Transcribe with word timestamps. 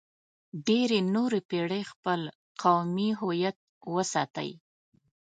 ډېرې 0.67 0.99
نورې 1.15 1.39
پېړۍ 1.49 1.83
خپل 1.91 2.19
قومي 2.61 3.09
هویت 3.19 3.57
وساتئ. 3.93 4.49